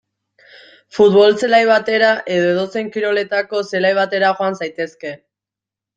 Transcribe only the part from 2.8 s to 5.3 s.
kiroletako zelai batera joan zaitezke.